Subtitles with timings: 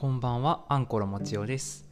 [0.00, 1.84] こんばんは、アンコロもちおです。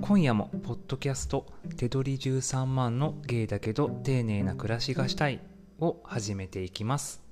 [0.00, 1.44] 今夜も、ポッドキャスト、
[1.76, 5.42] 手取り13万の芸だけど丁寧な暮らしがしたい
[5.78, 7.22] を始めていきます。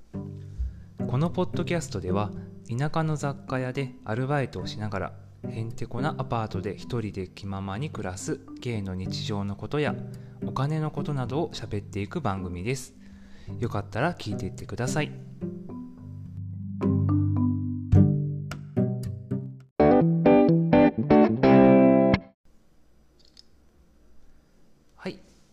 [1.09, 2.31] このポッドキャストでは、
[2.69, 5.13] 田舎の雑貨屋でアルバイトをしながら、
[5.49, 9.95] へんてこなアパートで一人で気ままに暮らす芸の日常のことや、
[10.45, 12.93] お金のことなどを喋っていく番組です。
[13.59, 15.13] よかったら聞いていってください。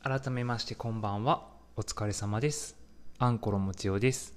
[0.03, 1.43] 改めましてこんばんは。
[1.75, 2.75] お疲れ様です。
[3.19, 4.33] アンコロもちおです。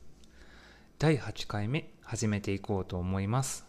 [0.99, 3.65] 第8回目始めていこうと思います。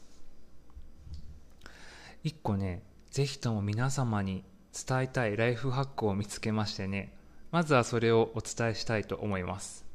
[2.21, 7.13] 一個ね、ぜひとも皆様に伝えたいライフハックを見つけましてね、
[7.51, 9.85] まずはそれをお伝えしたいと思います。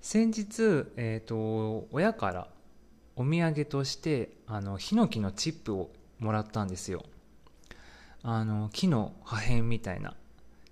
[0.00, 2.48] 先日、えっ、と、親から
[3.16, 7.04] お土産として、あの、ヒノキのチップをもらったんですよ。
[8.24, 10.14] あの木の破片みたいな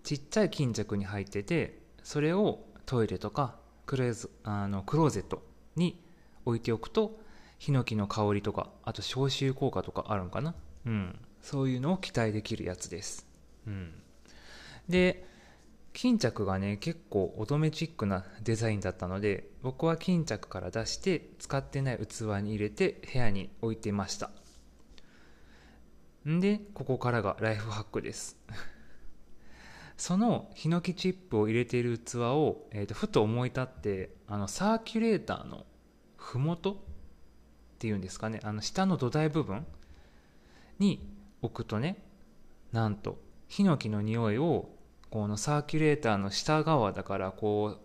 [0.03, 3.56] ちっちゃい巾着に入っててそれをトイレとか
[3.87, 5.42] クローあのクローゼット
[5.77, 6.03] に
[6.45, 7.20] 置いておくと
[7.59, 10.55] ヒノキの香りとかあと消臭効果とかあるんかな？
[10.87, 11.19] うん。
[11.42, 13.27] そういうのを期待できるやつです。
[13.67, 13.92] うん。
[14.89, 15.27] で
[15.92, 24.31] 巾着がね結構乙女チックなデザインだったので僕は巾着から出して使ってない器に入れて部屋に置いてました。
[26.29, 28.37] んでここからがライフハックです。
[30.01, 35.67] そのヒノキチップを入れている器を、えー、とふと思い立ってあのサーキュレーターの
[36.17, 36.77] ふもとっ
[37.79, 39.67] ていうんですかねあの下の土台部分
[40.79, 41.07] に
[41.42, 42.03] 置くとね
[42.73, 44.70] なんとヒノキの匂いを
[45.11, 47.81] このサーキュレーターの下側だからこう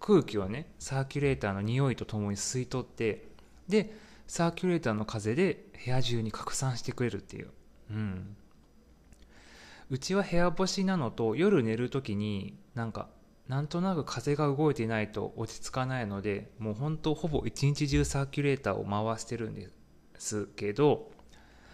[0.00, 3.28] 空気をねサーキュレーターの匂いとともに吸い取って
[3.68, 3.94] で
[4.26, 7.50] サーキュレーターの風で部屋中に拡散してくれるっていう。
[7.90, 8.36] うん、
[9.92, 13.10] うちは部屋干しなのと夜寝る時になんか
[13.46, 19.68] なんとなく風が動いてないと落ち着かないのでもう本当ほぼ一日中サーキュレーターを回してるんで
[20.18, 21.10] すけど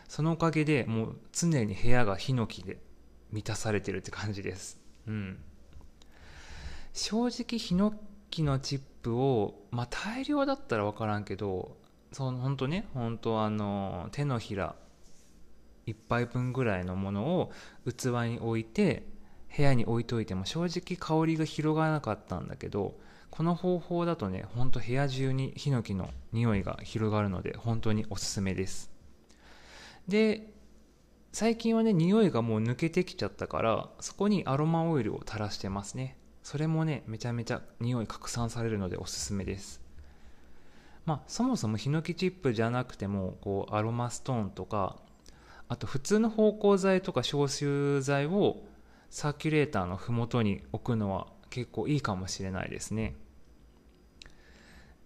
[0.09, 2.79] そのおかげでもう常に部屋がヒノキで
[3.31, 5.39] 満たされてるって感じです、うん、
[6.95, 7.95] 正直ヒノ
[8.31, 11.77] キのチップを、まあ、大量だったら分からんけど
[12.11, 14.75] その本当ね本当あの手のひら
[15.89, 17.53] 1杯分ぐらいのものを
[17.87, 19.05] 器に置いて
[19.57, 22.99] 部屋に置いといても正直香りが広がらなかったんだけど
[23.31, 28.91] この方法だとねほんと部屋中にヒノキの匂いが広がるので本当におすすめです。
[30.07, 30.53] で
[31.33, 36.17] 最近はね匂いがもう抜けてきちゃったからそこにアロマオイルを垂らしてますね。
[36.43, 39.83] それもねめちゃめちゃ匂い拡散されるのでおすすめです。
[41.05, 44.97] まあそもそもヒノキチップじゃなくてもこうアロマストーンとか
[45.69, 48.65] あと普通の芳香剤とか消臭剤を
[49.11, 53.17] サーキュレーターの麓に置くのは結構いいかもしれないですね。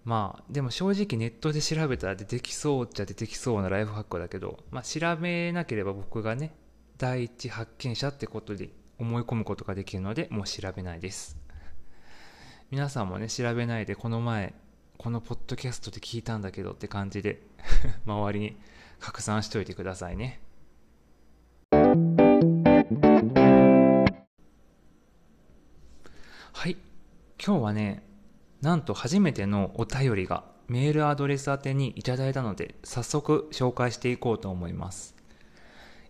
[0.05, 6.53] まあでも正直ネットで調べたら出てきそうっちゃ出てきそうなライフハックだけど、まあ、調べなければ僕がね
[6.99, 11.37] 第一発見者ってことで思い込むことができるのでもう調べないです。
[12.71, 14.55] 皆さんもね調べないでこの前
[14.97, 17.43] このポッドキャストで聞いたんだけどって感じで
[18.07, 18.57] 周りに
[18.99, 20.41] 拡散しておいてくださいね。
[27.45, 28.05] 今日はね
[28.61, 35.17] なんと初めてのお便りがメールアドレス宛てにいただいたので早速紹介していこうと思います。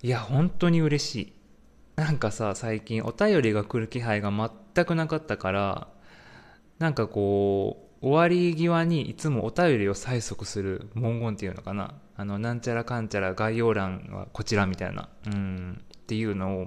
[0.03, 1.33] いや本当に嬉しい。
[1.97, 4.31] なんかさ最近お便りが来る気配が
[4.75, 5.89] 全くなかったから
[6.79, 11.95] なんかこう終わり際にいつもお便りを催促する文言っていうのかな。
[12.15, 15.09] あのなんちゃらかんちゃら概要欄はこちらみたいな。
[15.27, 15.83] うん。
[15.83, 16.67] っていうのを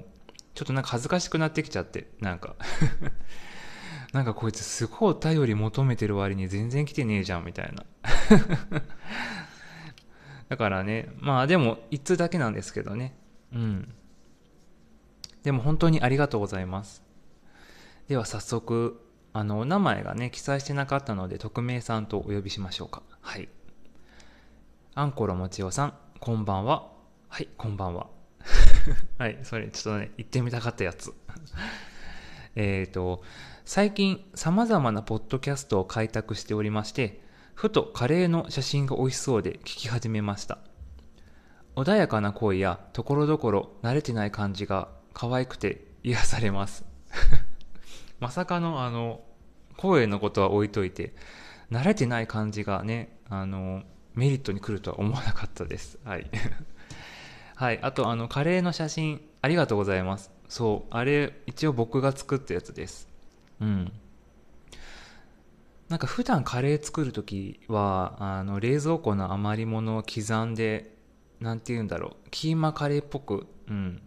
[0.56, 2.56] ちょっとなんか恥ずかしくなってきちゃってなんか。
[4.16, 7.84] なんかこいつすごいお便り求めてる割に全然来てねえじゃんみたいな。
[10.48, 13.20] だからねまあでも一通だけなんですけどね。
[13.52, 13.94] うん。
[15.44, 17.04] でも本当にありがとうございます。
[18.08, 23.04] では早速あのお名前がね記載してなかったので匿名さんとお呼びしましょうか。
[23.20, 23.50] はい。
[24.94, 26.90] アンコロもちおさんこんばんは。
[27.28, 28.08] はいこんばんは。
[29.20, 31.14] はいそれちょっとね言ってみたかったやつ。
[32.56, 33.22] えっと
[33.68, 37.20] 最近様々なポッドキャストを開拓しておりまして
[37.56, 40.60] ふとカレーの写真が美味しそうで聞き始めました。
[41.76, 46.86] 穏やかな声やところどころ慣れてない感じが可愛くて癒されます。
[48.20, 49.22] まさかのあの
[49.78, 51.16] 声のことは置いといて
[51.72, 53.82] 慣れてない感じがねあの
[54.14, 55.98] メリットに来るとは思わなかったです。
[56.04, 56.30] はい。
[57.56, 57.80] はい。
[57.82, 60.30] あとあのカレーの写真ありがとうございます。
[60.50, 63.15] そうあれ一応僕が作ったやつです。
[63.62, 63.92] うん。
[65.90, 70.96] なんか普段カレー作る時はあの冷蔵庫の余り物を刻んで
[71.40, 74.02] なんて言うんだろうキーマカレーっぽく、うん、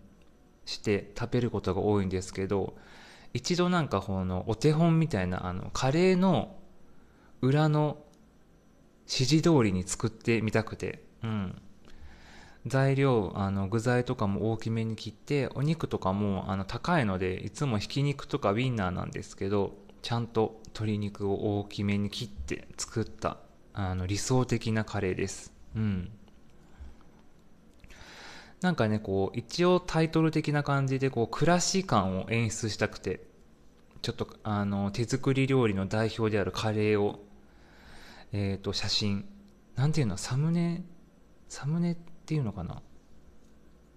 [0.65, 2.77] して食べることが多いんですけど
[3.33, 6.57] 一度なんかこのお手本みたいなあのカレーの
[7.43, 7.99] 裏の
[9.07, 11.63] 指示通りに作ってみたくて、うん、
[12.69, 23.39] 材料あの具材とかも大きめに切ってお肉とかもあの高いのでいつもひき肉とかウインナーなんですけどちゃんと鶏肉を大きめに切って作った
[23.73, 25.53] あの理想的なカレーです。
[25.77, 26.11] うん。
[28.61, 33.21] なんかね、こう、一応タイトル的な感じで、こう、暮らし感を演出したくて、
[34.03, 37.25] ちょっと、あの、手作り料理の代表であるカレーを、
[38.33, 39.29] えっ、ー、と、写真、
[39.77, 40.83] なんていうの、サムネ、
[41.49, 41.97] サムネっ
[42.29, 42.83] ていうのかな？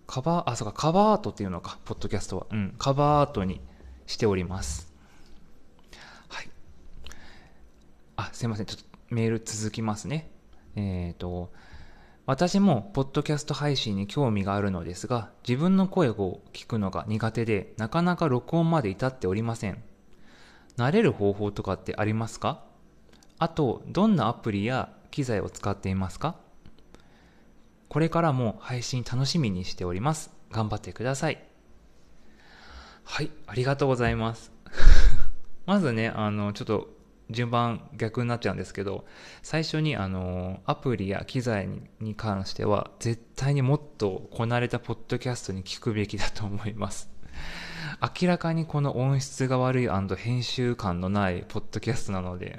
[0.08, 2.48] カバー、あ、そうか、カバーアートっていうのか、ポッドキャストは。
[2.50, 3.60] うん、カバーアートに
[4.08, 4.94] しております
[6.30, 6.50] はい。
[8.16, 8.66] あ、すいません。
[8.66, 10.32] ちょっとメール続きますね。
[10.76, 11.52] えっ、ー、と、
[12.26, 19.84] 私もポッドキャスト配信に興味があるのですが、自分の声を聞くのが苦手で、なかなか録音まで至っておりません。
[20.78, 22.64] 慣れる方法とかってありますか？
[23.40, 26.36] あと、どんなアプリや機材を使っていますか？
[27.92, 30.32] これからも配信楽しみにしております。
[30.50, 31.44] 頑張ってください。
[33.04, 34.54] はい、ありがとうございます。
[35.68, 36.88] まずね、あの、ちょっと
[37.32, 39.04] 順番逆になっちゃうんですけど
[39.42, 41.68] 最初にあのアプリや機材
[42.00, 47.10] に関しては絶対にもっとこなれたポッドキャストに聞くべきだと思います
[48.22, 52.58] 明らかにこの音質が悪い編集感のないポッドキャストなので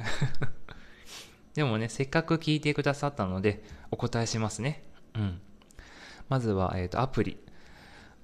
[1.54, 5.40] でもねせっかく聞いてくださったのでお答えしますねうん
[6.28, 7.36] まずは、えーと、アプリ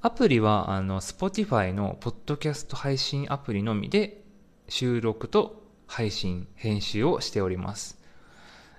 [0.01, 4.23] アプリはあの Spotify のポッドキャスト配信アプリのみで
[4.69, 7.99] 収録と配信、編集をしております。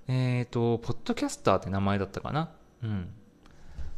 [0.07, 2.51] えっ、ー、と、ポッドキャスターって名前だったかな？
[2.83, 3.09] うん。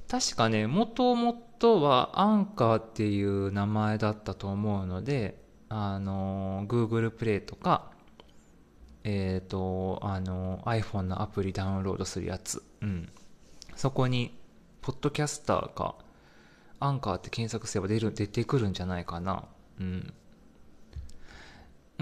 [0.10, 7.92] 確かね、もともとはアンカーっていう名前だったと思うので、あの、Google プレイとか、
[9.04, 12.64] えっ、ー、と、あの、iPhone のアプリダウンロードするやつ。
[12.82, 13.10] うん。
[13.76, 14.38] そこに、
[14.82, 15.96] ポッドキャスターか、
[16.80, 19.46] アンカーって検索すれば出る、出てくるんじゃないかな。
[19.80, 20.14] うん。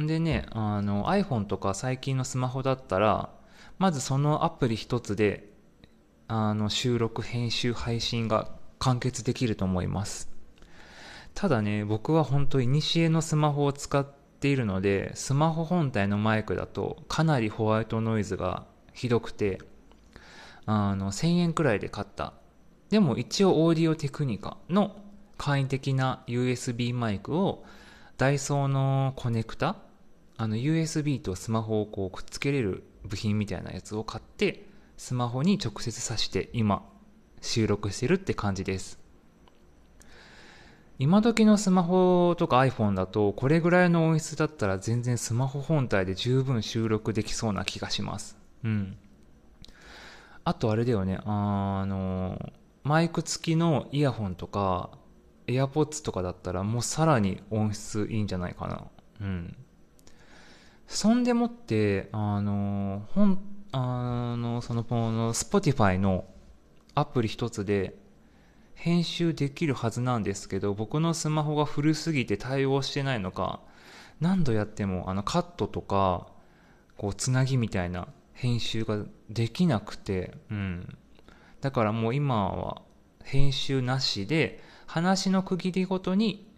[0.07, 3.29] でね、あの iPhone とか最近のスマホだったら、
[3.77, 5.49] まずそのアプリ一つで、
[6.27, 10.29] あの収録、編集、配信が完結できると思います。
[11.33, 19.59] ただね、僕は本当に西のスマホを使っているので、スマホ本体のマイクだとかなりホワイトノイズがひどくて、
[20.71, 22.33] あの、1000円くらいで買った。
[22.91, 24.95] でも一応オーディオテクニカの
[25.37, 27.63] 簡易的な USB マイクを
[28.17, 29.77] ダイソーのコネクタ
[30.37, 34.65] あの USB とスマホをこうくっつけれる部品みたいなやつを買って
[34.97, 36.83] スマホに直接挿して今
[37.41, 38.99] 収録してるって感じです。
[40.99, 48.37] 今時のスマホとか iPhone だとこれぐらいの音質だったら全然スマホ本体で十分収録できそうな気がします。
[48.63, 48.97] うん。
[50.49, 51.19] あとあれだよね。
[51.25, 52.51] あの
[52.83, 54.89] マイク付きのイヤホンとか
[55.45, 58.87] AirPods とかだったらもうさらに音質いいんじゃないかな。
[59.21, 59.55] うん。
[60.87, 63.39] そんでもって、あの、本、
[63.71, 66.25] あの、その、この、Spotify の
[66.95, 67.95] アプリ一つで
[68.73, 73.59] 編集できるはずなんですけど、僕のスマホが古すぎて対応してないのか、
[74.19, 76.25] 何度やっても、あの、カットとか、
[76.97, 78.07] こう、つなぎみたいな
[78.39, 80.97] 編集ができなくて、うん。
[81.61, 82.81] だからもう今は
[83.23, 86.51] 編集なしで、話の区切りごとに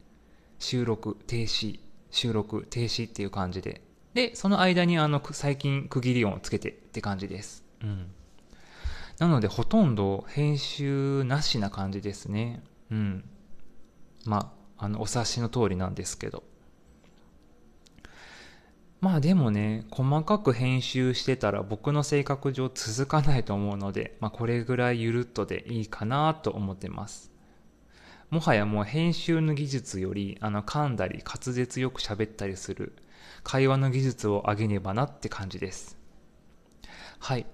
[0.60, 1.80] 収録停止、
[2.12, 3.82] 収録停止っていう感じで
[4.14, 7.64] で、その間にあの、最近区切り音をつけてって感じです。
[7.82, 8.12] うん。
[9.20, 12.62] なので、ほとんど編集なしな感じですね。
[12.92, 13.24] うん。
[14.26, 16.44] まあ、あの、お察しの通りなんですけど。
[19.02, 27.32] まあでもね、細かく編集してたら僕の性格上続かないと思うので、まあこれぐらいゆるっとでいいかなと思ってます。
[28.30, 32.94] もはやもう編集の技術より、あの噛んだり滑舌よく喋ったりする
[33.44, 35.98] 会話の技術を上げねばなって感じです。
[37.18, 37.48] はい。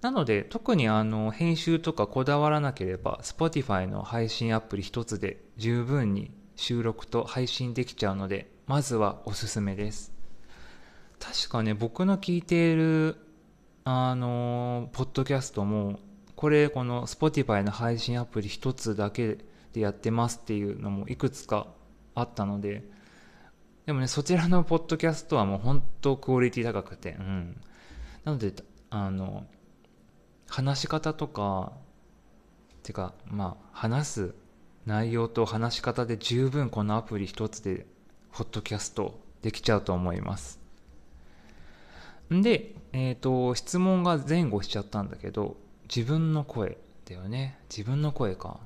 [0.00, 10.11] なので、特にあの、編集とかこだわらなければ、Spotify の配信アプリ一つで十分に収録と配信できちゃうので、まずはおすすめです。
[11.22, 13.16] 確かね、僕の聞いている
[13.84, 16.00] あのポッドキャストも
[16.34, 19.38] これこの Spotify の配信アプリ一つだけ
[19.72, 21.68] でやってますっていうのもいくつか
[22.16, 22.82] あったので
[23.86, 27.60] でもねそちらのポッドキャストはもう本当クオリティ高くてうん。
[28.24, 28.52] なので
[28.90, 29.46] あの
[30.48, 31.72] 話し方とか
[32.82, 34.34] てかまあ話す
[34.86, 37.86] 内容と話し方で十分このアプリ一つで
[38.32, 40.61] ポッドキャストできちゃうと思います。
[42.40, 45.56] で、えっ、ー、と質問が前後しちゃったんだけど
[45.94, 47.58] 自分の声だよね。
[47.68, 48.60] 自分の声か。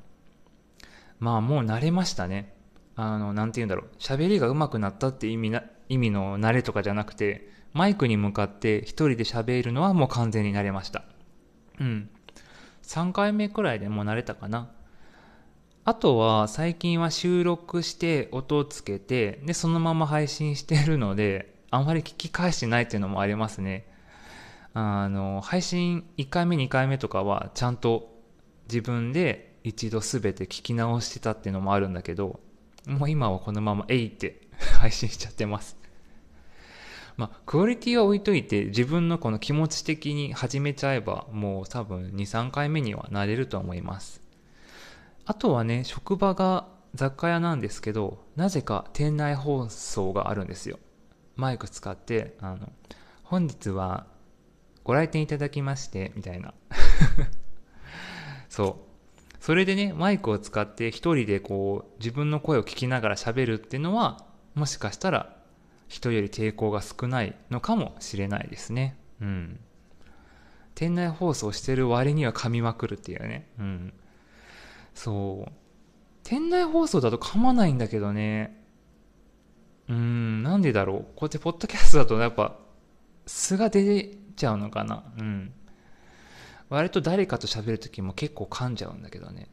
[1.18, 2.54] まあもう慣れましたね。
[2.94, 3.88] あのなんて言うんだろう。
[3.99, 11.04] 喋りが上手くなったって意味な意味の慣れとかじゃなくてマイクに向かって一人で喋るのはもう完全に慣れました。
[11.80, 12.11] うん。
[12.82, 14.70] 3回目くらいでもう慣れたかな。
[15.85, 23.87] あとは最近は収録して音をつけてでそのまま配信してるのであんまり聞き返してないっていうのもありますね。
[24.75, 28.14] あの配信1回目2回目とかはちゃんと
[28.68, 32.40] 自分で一度全て聞き直してたっていうのもあるんだけど
[32.87, 34.42] もう今はこのままえいって
[34.78, 35.76] 配信しちゃってます。
[37.16, 44.23] まあ、クオリティは置いといて自分のこの気持ち的に始めちゃえばもう多分23回目にはなれると思います。
[45.25, 50.78] あとはね職場が雑貨屋なんですけどなぜか店内放送があるんですよ。
[51.37, 52.73] マイク使ってあの
[53.23, 54.07] 本日は
[54.85, 56.55] ご来店いただきましてみたいな
[58.49, 64.25] そうそれでねマイクを使って一人でこう自分の声を聞きながら喋るっていうのは
[64.55, 65.37] もしかしたら
[65.88, 68.97] 人より抵抗が少ないのかもしれないですね。
[69.21, 69.61] うん。
[70.75, 73.47] 店内放送してる割には噛みまくるっていうね。
[73.59, 73.93] うん。
[74.95, 75.52] そう。
[76.25, 78.65] 店内放送だと噛まないんだけどね。
[79.88, 80.97] うん、なんでだろう。
[81.16, 82.57] こうやってポッドキャストだとやっぱ
[83.26, 85.05] 素が出ちゃうのかな。
[85.19, 85.52] うん。
[86.69, 89.49] 割と誰かと喋るときも結構噛んじゃうんだけどね。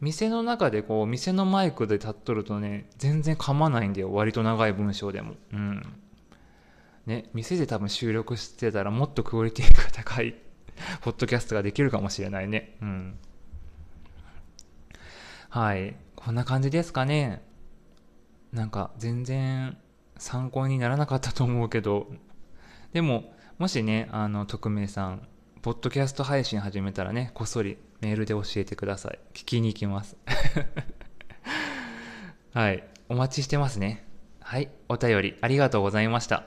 [0.00, 4.12] 店の中でこう店のマイクで立っとるとね全然噛まないんだよ。
[4.12, 5.34] 割と長い文章でも。
[5.52, 5.82] うん。
[7.06, 7.30] ね。
[7.32, 10.34] 店で多分収録してたらもっとクオリティが高い
[11.02, 12.76] ポッドキャストができるかもしれないね。
[12.82, 13.18] うん。
[15.48, 15.96] はい。
[16.14, 17.42] こんな感じですかね。
[18.52, 19.76] なんか全然
[20.16, 22.08] 参考にならなかったと思うけど
[22.92, 25.28] でももしねあの匿名さん
[25.62, 29.18] ポッドキャスト配信始めたらねこっそりメールで教えてください。
[29.34, 30.16] 聞きに行きます。
[32.54, 32.84] はい。
[33.08, 34.06] お待ちしてますね。
[34.40, 34.70] はい。
[34.88, 36.44] お便りありがとうございました。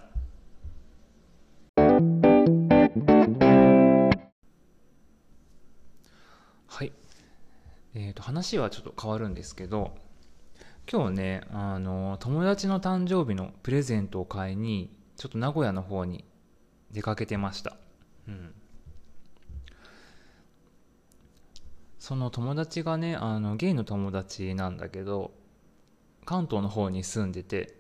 [6.67, 6.93] はい。
[7.96, 9.96] えっ、ー、と、話はちょっと変わるんですけど、
[10.89, 16.25] 今日ね、あの、友達の誕生日のプレゼントを買いに、ちょっと名古屋の方に
[16.91, 17.75] 出かけてました。
[18.27, 18.53] うん。
[22.01, 25.29] その友達がねあのゲイの友達なんだけど
[26.25, 27.75] 関東の方に住んでて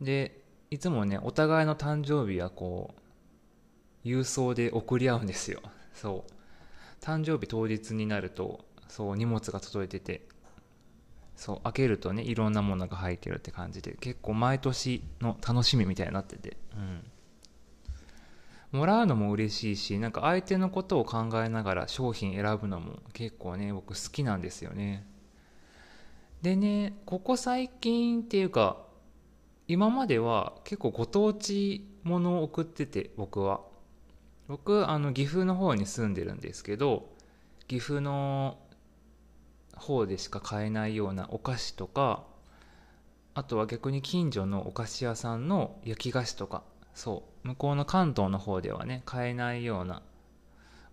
[0.00, 2.96] でいつもねお互いの誕生日はこ
[4.04, 5.60] う郵送で送り合うんですよ
[5.94, 6.32] そう
[7.00, 10.22] 誕生日当日になるとそう荷物が届いてて
[11.36, 16.56] そう開けるとねいろんなものが入ってるって感じで結構毎年の楽しみみたいになってて。
[16.74, 17.04] うん。
[18.72, 25.06] もらうのも嬉しいしなんか相手のことを考えながら商品選ぶのも結構ね僕好きなんですよね。
[26.42, 28.84] でねここ最近っていうか
[29.68, 33.60] 今までは結構ご当地ものを送ってて僕は。
[34.48, 37.08] 僕あの岐阜の方に住んでるんですけど
[37.66, 38.58] 岐阜の
[39.76, 42.24] 方でしか買えないようなお菓子とか
[43.34, 46.62] あとは逆に近所のお菓子屋さんの焼き菓子とか
[46.94, 50.02] そう向こうの関東の方ではね買えないような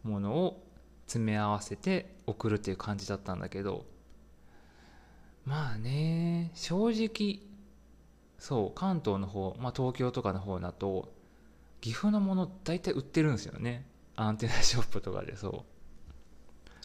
[0.04, 0.62] ものを
[1.08, 3.86] 詰め合わせて送るっていう感じだったんだけど
[5.46, 7.40] まあね正直
[8.38, 11.14] そう関東の方、まあ、東京とかの方だと
[11.80, 13.86] 岐阜のもの大体売ってるんですよね。
[14.16, 15.73] アンテナショップとかでそう。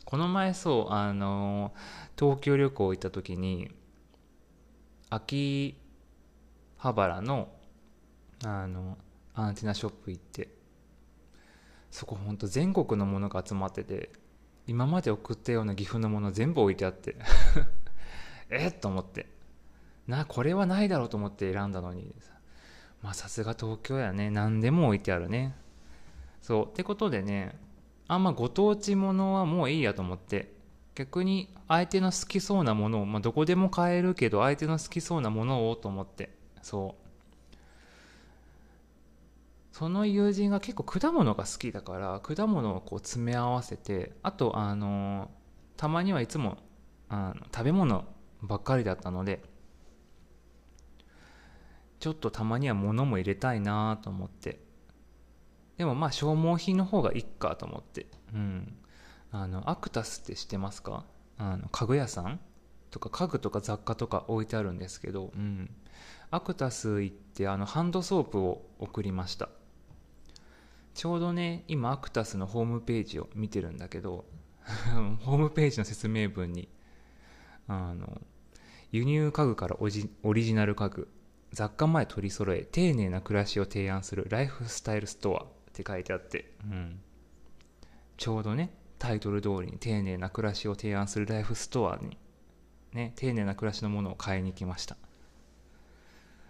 [0.08, 1.74] この前そうあの
[2.18, 3.70] 東京旅行行った時に
[5.10, 5.76] 秋
[6.78, 7.50] 葉原の
[8.42, 8.96] あの
[9.34, 10.48] アンテナショップ行って
[11.90, 14.08] そこほんと全国のものが集まってて
[14.66, 17.16] 今まで送ったような岐阜のもの全部置いてあって
[18.48, 19.26] えっと思って
[20.06, 22.14] なこれはないだろうと思って選んだのに
[23.02, 24.30] まあさすが東京やね。
[24.30, 25.54] 何でも置いてあるね。
[26.40, 26.66] そう。
[26.66, 27.67] ってことでね
[28.08, 30.52] あんまご当地ものはもういいやと思って
[30.94, 36.30] 逆に相手の好きそうなものを、まあ、どこでも買えるけど相手の好きそうなものをと思って
[36.62, 37.08] そう。
[39.70, 45.30] その友人が結構果物が好きだから果物をこう詰め合わせてあとあの
[45.76, 46.58] たまにはいつも
[47.08, 48.04] あの食べ物
[48.42, 49.40] ばっかりだったので
[52.00, 54.67] ちょっとたまには物も入れたいなと思って。
[55.78, 58.06] でもまあ消耗品の方がいいかと思って。
[58.34, 58.76] うん。
[59.30, 61.04] あのアクタスって知ってますか？
[61.38, 62.40] あの家具屋さん？
[62.90, 65.70] とか家具とか雑貨とか置いてあるんですけど、うん、
[66.30, 69.50] アクタス行ってあのハンドソープを送りました。
[70.94, 74.24] ちょうどね今アクタスのホームページを見てるんだけど
[75.22, 76.68] ホームページの説明文に
[77.68, 78.20] あの
[78.90, 79.86] 輸入家具からオ
[80.32, 81.08] リジナル家具
[81.52, 85.57] 雑貨前取り揃え丁寧な暮らしを提案するライフスタイルストア。
[85.80, 87.00] って書いてあって、うん、
[88.16, 92.18] ちょうどねタイトル通りに丁寧な暮らしを提案するライフストアに、
[92.92, 94.96] ね、丁寧な暮らしのものを買いに来ました。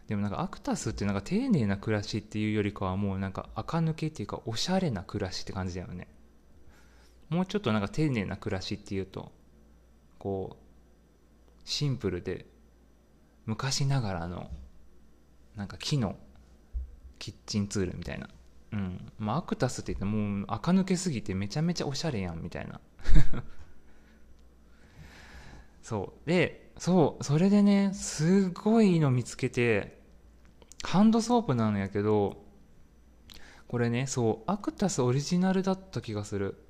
[0.06, 6.08] でもなんかアクタスってなんか丁寧な暮らしっていうよりかはもうなんか垢抜けっていうかおしゃれな暮らしって感じだよね。
[7.28, 9.30] もうちょっとなんか丁寧な暮らしっていうと
[10.18, 12.46] こうシンプルで
[13.44, 14.50] 昔ながらの
[15.54, 16.16] なんか木の
[17.18, 18.30] キッチンツールみたいな。
[18.72, 19.12] うん。
[19.18, 22.80] まあアクタスって言ってもう垢抜けすぎてめちゃめちゃおしゃれやんみたいな。
[25.82, 26.28] そう。
[26.28, 30.00] でそうそれでねすごいの見つけて
[30.84, 32.44] ハンドソープなんやけど
[33.66, 36.64] これねそうアクタスオリジナルだった気がする。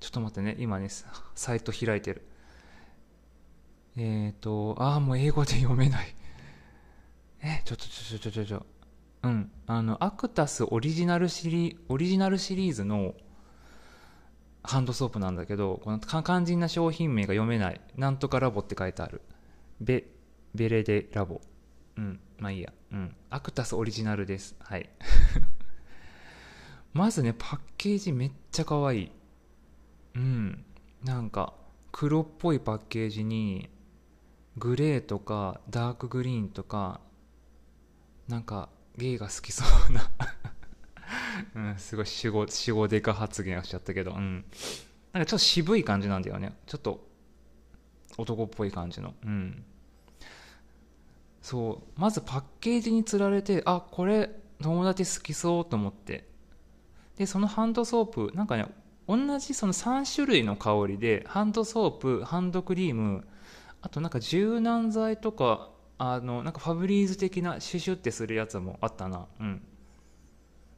[0.00, 0.88] ちょっと待ってね今ね
[1.34, 2.22] サイト開いてる。
[3.96, 6.14] えっ、ー、とああもう英語で読めない。
[7.42, 8.66] えちょっとちょちょちょちょ。
[9.22, 9.50] うん。
[9.66, 13.14] あのアクタスオリジナルシリオリジナルシリーズの
[14.62, 17.80] ハンドソープなんだけどこの肝心な商品名が読めない。
[17.96, 19.22] なんとかラボって書いてある。
[19.80, 20.04] ベ
[20.54, 21.40] ベレデラボ。
[21.96, 22.20] うん。
[22.38, 22.72] まあいいや。
[22.92, 23.14] うん。
[23.30, 24.56] アクタスオリジナルです。
[24.60, 24.88] はい。
[26.92, 29.12] まずねパッケージめっちゃ可愛い。
[30.14, 30.64] うん。
[31.04, 31.54] なんか
[31.92, 33.68] 黒っぽいパッケージに
[34.56, 37.00] グレーとかダークグリーンとか
[38.26, 40.10] なんかゲイが好きそうな。
[41.54, 44.44] うん、すごい死後死後デカ発言をしちゃったけど、うん、
[45.12, 46.52] なんかちょっと渋い感じなんだよね。
[46.66, 47.08] ちょっと
[48.18, 49.14] 男っぽい感じの。
[49.24, 49.64] うん。
[51.40, 52.00] そう。
[52.00, 54.30] まずパッケージにつられてあこれ
[54.60, 56.28] 友達好きそうと思って。
[57.16, 58.66] でそのハンドソープなんかね
[59.08, 63.26] 同じその3種類の香りでハンドソープハンドクリーム
[63.80, 69.26] あとなんか柔軟剤とかあのなんかファブリーズ的なシュシュってするやつもあったな。
[69.40, 69.62] うん。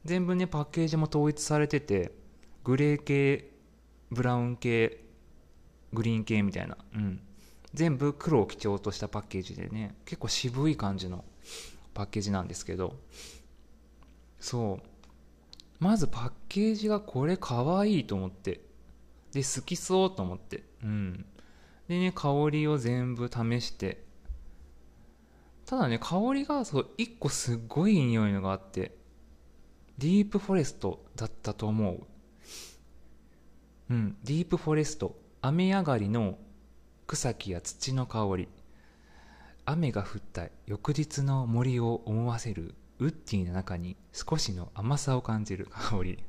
[0.03, 2.11] 全部ねパッケージも統一されてて
[2.63, 3.51] グレー系
[4.09, 5.03] ブラウン系
[5.93, 6.75] グリーン系みたいな。
[6.95, 7.21] うん。
[7.73, 11.23] 全部黒を基調としたパッケージでね結構渋い感じの
[11.93, 12.95] パッケージなんですけど。
[14.39, 14.85] そう。
[15.79, 18.61] まずパッケージがこれかわいいと思って。
[19.33, 20.63] で好きそうと思って。
[20.83, 21.25] うん。
[21.87, 24.03] でね香りを全部試して
[25.71, 28.93] ただね香りがそう1個すっごい匂いのがあって
[29.97, 32.01] ディープフォレストだったと思う。
[33.89, 35.15] うんディープフォレスト。
[35.41, 36.37] 雨上がりの
[37.07, 38.49] 草木や土の香り。
[39.63, 40.49] 雨が降った。
[40.65, 42.75] 翌日の森を思わせる。
[42.99, 46.19] ウッディな中に少しの甘さを感じる香り。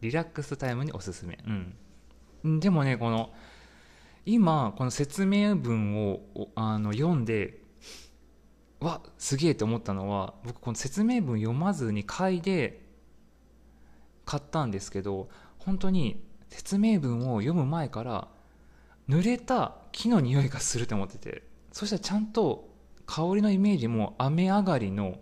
[0.00, 1.38] リラックスタイムにおすすめ。
[2.44, 2.60] うん。
[2.60, 3.32] でもねこの
[4.26, 6.20] 今この説明文を
[6.54, 7.61] あの読んで
[8.82, 12.82] わすげえって思ったのは僕この説明文読まずに買いで
[14.24, 18.28] 買ったんですけど本当に説明文を読む前から
[19.08, 21.42] 濡れた木の匂いがすると思ってて
[21.72, 22.68] そしたらちゃんと
[23.06, 25.18] 香りのイメージも雨上がりの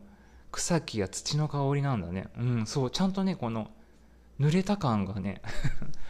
[0.53, 2.27] 草木や土の香りなんだね。
[2.39, 3.71] うんそうちゃんとねこの
[4.41, 5.41] 濡れた感がね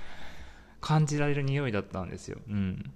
[0.81, 2.39] 感じられる匂いだったんですよ。
[2.49, 2.93] うん。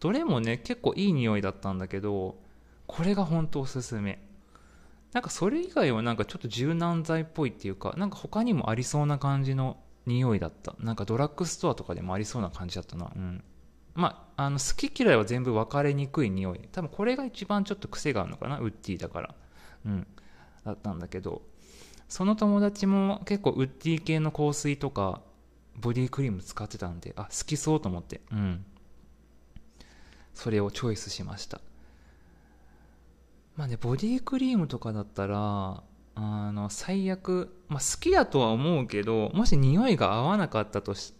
[0.00, 2.36] どれもね結構いい匂いだったんだけど
[2.88, 4.20] これが本当おすすめ。
[5.12, 10.74] なんかそれ以外はなんかちょっと柔軟剤っぽいっていうかなんか他にもありそうな感じの匂いだった。
[10.80, 13.12] なんかドラッグストアとかでもありそうな感じだったな。
[13.14, 13.44] うん。
[13.94, 16.60] まあ、あの好き嫌いは全部分かれにくい匂い。
[16.72, 18.58] 多分これが一番ちょっと癖があるのかな。
[18.58, 19.34] ウッディだから。
[19.84, 20.06] うん。
[20.64, 21.42] だったんだけど。
[22.08, 25.20] その友達も結構ウッディ系の香水とか
[25.76, 28.22] ボディクリーム使ってたんであ好きそうと思って。
[28.32, 28.64] うん。
[30.32, 31.60] それをチョイスしました。
[33.58, 35.82] まあね、ボディクリームとかだったら、
[36.14, 41.12] あの、最悪、まあ好きだとは思うけど、もし匂いが合わなかったとし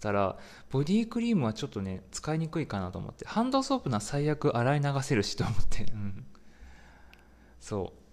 [0.00, 0.36] たら、
[0.70, 3.24] ボディクリームはちょっとね、使いにくいかなと思って。
[3.28, 5.84] ハンドソープなら最悪洗い流せるしと思って。
[5.94, 6.26] うん。
[7.60, 8.04] そう。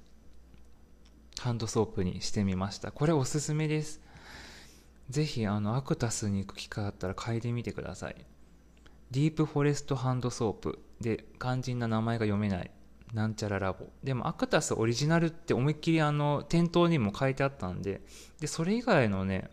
[1.42, 4.00] ハンドソープにしてみましたこれおすすめです
[5.10, 8.16] ぜひあのアクタスに行く機会あったら嗅いでみてください
[9.10, 12.70] Deep Forest Hand Soap で肝心な名前が読めない
[13.14, 13.88] なんちゃらラボ。
[14.04, 18.02] でもアクタスオリジナルって思いっきりあの店頭にも書いてあったんで
[18.40, 19.50] でそれ以外のね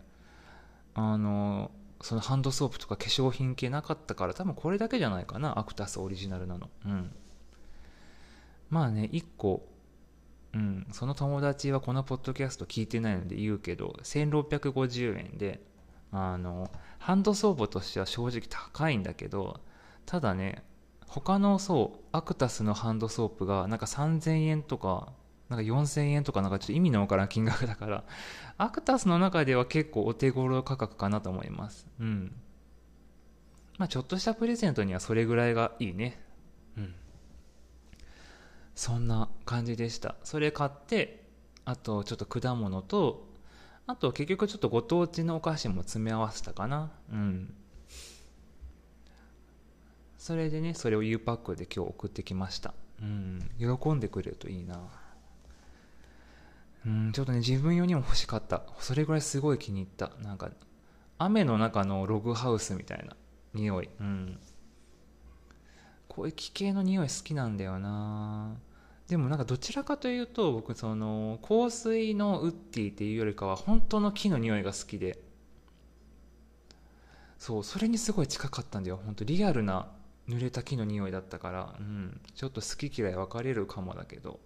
[0.95, 6.71] あのそのハンドソープとか化粧品系なかったから多分これだけじゃないかなアクタスオリジナルなの。
[6.87, 7.11] うん。
[8.71, 9.67] まあね1個
[10.55, 15.61] うんその友達はこのポッドキャスト聞いてないので言うけど1650円で
[16.11, 19.61] あのハンドソープとしては正直高いんだけど
[20.07, 20.63] ただね
[21.09, 25.13] 他のそうアクタスのハンドソープがなんか3000円とか
[25.49, 28.05] なんか4000円とかなんかちょっと意味のわからん金額だから
[28.59, 31.87] アクタスの中では結構お手頃価格かなと思います。
[31.99, 32.35] うん。
[33.79, 36.21] まあちょっとしたプレゼントにはそれぐらいがいいね。
[36.77, 36.95] うん。
[38.75, 40.17] そんな感じでした。
[40.25, 41.25] それ買って
[41.65, 43.29] あとちょっと果物と
[43.87, 46.91] あと結局ちょっとご当地のお菓子も詰め合わせたかな。
[47.11, 47.55] うん。
[50.19, 52.75] それでねそれを U パックで今日送ってきました。
[53.01, 53.51] うん。
[53.59, 54.81] 喜んでくれるといいな。
[56.87, 58.63] うんちょっとね自分用にも欲しかった。
[58.81, 60.11] それぐらいすごい気に入った。
[60.23, 60.51] なんか
[61.19, 63.17] 雨の中のログハウスみたいな
[63.55, 63.89] 匂い。
[64.01, 64.39] うん。
[66.09, 68.57] こういう気系の匂い好きなんだよな。
[69.07, 75.19] でもなんかどちらかというと僕その香水のウッディっていうよりかは本当の木の匂いが好きで。
[77.39, 79.01] そうそれにすごい近かったんだよ。
[79.05, 79.87] 本当リアルな
[80.29, 84.41] 濡れた木の匂いだったから、うん、ちょっと好き嫌い分かれるかもだけど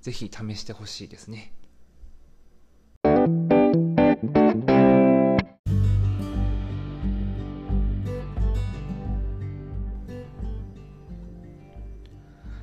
[0.00, 1.52] ぜひ試してほしいですね。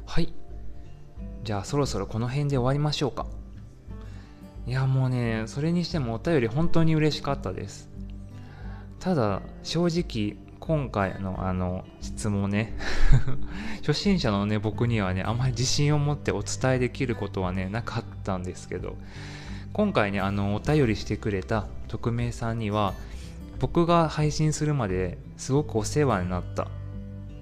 [0.06, 0.34] はい。
[1.44, 3.26] じゃあそろそろこの辺で終わりましょうか。
[4.68, 7.90] いやもうねそれにしてもお便り本当に嬉しかったです。
[9.00, 12.78] ただ正直今回のあの質問ね。
[13.82, 18.96] 初心者のね僕にはねあんまり自信を持ってお伝えできることはねなかったんですけど。
[19.74, 22.94] 今回ねあのお便りしてくれた匿名さんには
[23.60, 26.68] 僕が配信するまですごくお世話になった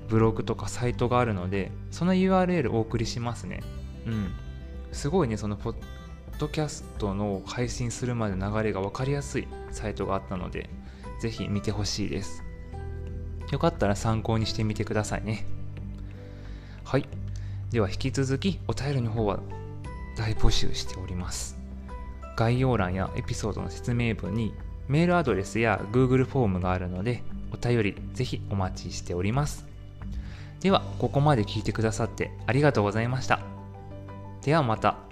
[0.10, 3.62] ブログとかサイトがあるのでその URL お送りしますね。
[4.06, 4.32] うん。
[4.92, 5.76] すごいねそのポッ
[6.40, 10.70] ドキャストの配信するまでの流れが分かりやすいサイトがあったので
[11.22, 12.49] ぜひ見てほしいです。
[13.52, 15.46] よかったら参考にしてみてくださいね。
[16.84, 17.06] はい。
[17.72, 19.40] では引き続きお便りの方は
[20.18, 21.58] 大募集しております。
[22.36, 24.54] 概要欄やエピソードの説明文に
[24.88, 29.68] メールアドレスや Google フォームがあるのでお便りぜひお待ちしております。
[30.62, 33.40] ではここまで聞いてくださってありがとうございました。
[34.42, 35.09] ではまた。